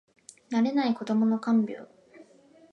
[0.49, 1.87] 慣れない子どもの看病